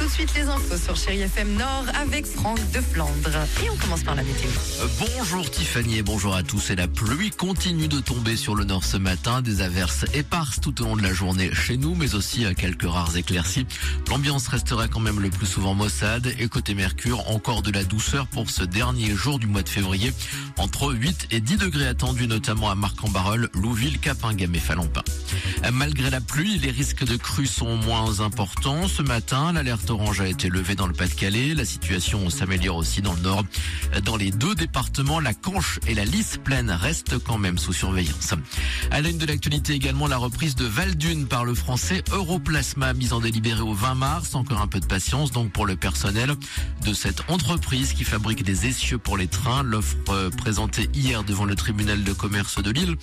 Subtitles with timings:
[0.00, 3.36] Tout de suite les infos sur Chéri FM Nord avec Franck de Flandre.
[3.62, 4.48] Et on commence par la météo.
[4.80, 6.70] Euh, Bonjour Tiffany et bonjour à tous.
[6.70, 9.42] Et la pluie continue de tomber sur le nord ce matin.
[9.42, 12.88] Des averses éparses tout au long de la journée chez nous, mais aussi euh, quelques
[12.88, 13.66] rares éclaircies.
[14.08, 16.32] L'ambiance restera quand même le plus souvent maussade.
[16.38, 20.14] Et côté Mercure, encore de la douceur pour ce dernier jour du mois de février.
[20.56, 25.02] Entre 8 et 10 degrés attendus notamment à Marc-en-Barœul, Louville, Capinghem et Falampin.
[25.72, 28.88] Malgré la pluie, les risques de crues sont moins importants.
[28.88, 31.54] Ce matin, l'alerte orange a été levée dans le Pas-de-Calais.
[31.54, 33.44] La situation s'améliore aussi dans le nord.
[34.04, 38.34] Dans les deux départements, la Canche et la Lys plaine restent quand même sous surveillance.
[38.90, 43.12] À la une de l'actualité également, la reprise de Valdune par le français Europlasma, mise
[43.12, 44.34] en délibéré au 20 mars.
[44.34, 46.34] Encore un peu de patience donc pour le personnel
[46.84, 49.62] de cette entreprise qui fabrique des essieux pour les trains.
[49.62, 52.96] L'offre euh, présentée hier devant le tribunal de commerce de Lille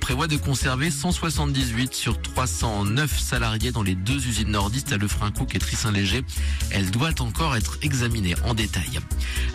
[0.00, 5.58] prévoit de conserver 178 sur 309 salariés dans les deux usines nordistes à Lefrancouc et
[5.58, 6.24] Trissin-Léger.
[6.70, 9.00] Elle doit encore être examinée en détail.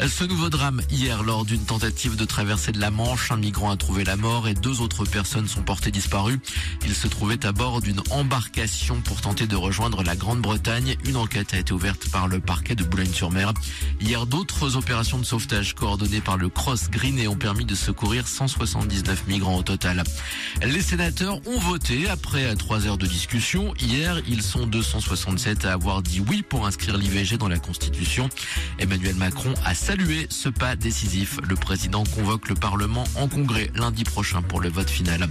[0.06, 3.78] Ce nouveau drame hier lors d'une tentative de traversée de la Manche, un migrant a
[3.78, 6.40] trouvé la mort et deux autres personnes sont portées disparues.
[6.86, 10.98] Ils se trouvaient à bord d'une embarcation pour tenter de rejoindre la Grande-Bretagne.
[11.06, 13.54] Une enquête a été ouverte par le parquet de Boulogne-sur-Mer.
[14.02, 19.28] Hier, d'autres opérations de sauvetage coordonnées par le Cross Green ont permis de secourir 179
[19.28, 20.04] migrants au total.
[20.62, 23.74] Les sénateurs ont voté après trois heures de discussion.
[23.80, 28.30] Hier, ils sont 267 à avoir dit oui pour inscrire l'IVG dans la Constitution.
[28.80, 31.40] Emmanuel Macron a salué ce pas décisif.
[31.48, 35.28] Le président convoque le Parlement en congrès lundi prochain pour le vote final.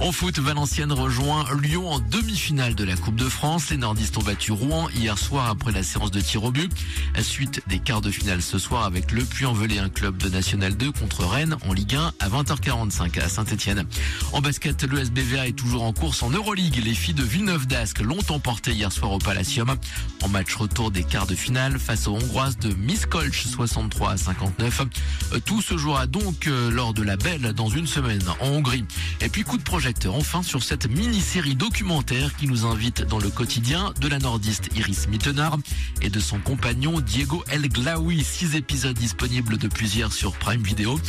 [0.00, 3.68] En foot, Valenciennes rejoint Lyon en demi-finale de la Coupe de France.
[3.70, 6.72] Les nordistes ont battu Rouen hier soir après la séance de tir au but.
[7.20, 10.92] Suite des quarts de finale ce soir avec le Puy-en-Velay, un club de National 2
[10.92, 13.84] contre Rennes en Ligue 1 à 20h45 à Saint-Etienne.
[14.32, 16.80] En basket, le SBVA est toujours en course en Euroleague.
[16.84, 19.74] Les filles de Villeneuve d'Ascq l'ont emporté hier soir au Palacium
[20.22, 24.82] en match retour des quarts de finale face aux Hongroises de Miskolc 63 à 59.
[25.44, 28.84] Tout se jouera donc euh, lors de la Belle dans une semaine en Hongrie.
[29.20, 33.30] Et puis coup de projecteur enfin sur cette mini-série documentaire qui nous invite dans le
[33.30, 35.58] quotidien de la nordiste Iris Mittenard
[36.02, 38.22] et de son compagnon Diego El Glaoui.
[38.22, 41.00] Six épisodes disponibles depuis hier sur Prime Video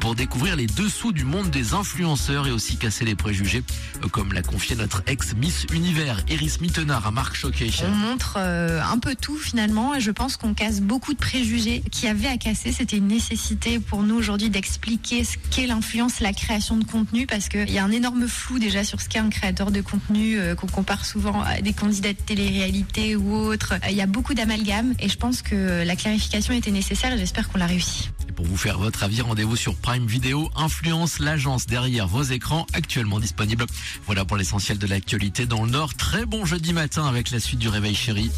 [0.00, 3.62] pour découvrir les dessous du monde des influenceurs et aussi casser les préjugés
[4.10, 7.70] comme l'a confié notre ex-Miss Univers Iris Mittenard à Marc Choquet.
[7.86, 11.82] On montre euh, un peu tout finalement et je pense qu'on casse beaucoup de préjugés
[11.90, 12.70] qui avaient à casser.
[12.70, 17.48] C'était une nécessité pour nous aujourd'hui d'expliquer ce qu'est l'influence, la création de contenu parce
[17.48, 20.54] qu'il y a un énorme flou déjà sur ce qu'est un créateur de contenu euh,
[20.54, 23.72] qu'on compare souvent à des candidats de télé-réalité ou autres.
[23.72, 27.18] Euh, Il y a beaucoup d'amalgames et je pense que la clarification était nécessaire et
[27.18, 28.10] j'espère qu'on l'a réussi.
[28.28, 30.50] Et pour vous faire votre avis, rendez-vous sur Prime Video.
[30.56, 33.64] Influence l'agence derrière vos écrans, actuellement disponible.
[34.06, 35.94] Voilà pour l'essentiel de l'actualité dans le Nord.
[35.94, 38.28] Très bon jeudi matin avec la suite du Réveil Chéri.